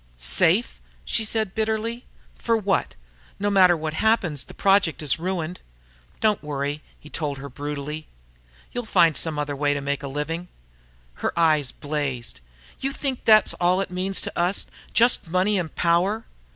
[0.17, 2.05] "Safe!" she said bitterly.
[2.33, 2.95] "For what?
[3.39, 5.61] No matter what happens, the Project is ruined."
[6.19, 8.07] "Don't worry," he told her brutally.
[8.71, 10.47] "You'll find some other way to make a living."
[11.21, 12.39] Her eyes blazed.
[12.79, 14.65] "You think that's all its means to us?
[14.91, 16.25] Just money and power?"